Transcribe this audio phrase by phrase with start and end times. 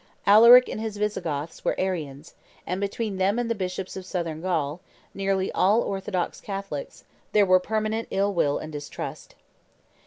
[0.25, 2.33] Alaric and his Visigoths were Arians,
[2.65, 4.81] and between them and the bishops of Southern Gaul,
[5.13, 9.35] nearly all orthodox Catholics, there were permanent ill will and distrust.